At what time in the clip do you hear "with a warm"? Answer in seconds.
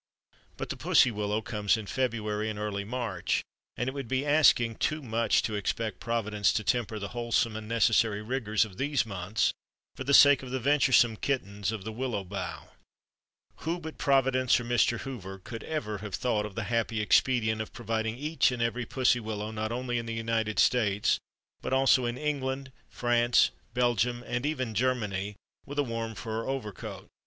25.67-26.15